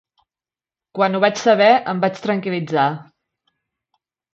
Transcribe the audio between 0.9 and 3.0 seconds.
Quan ho vaig saber, em vaig tranquil·litzar.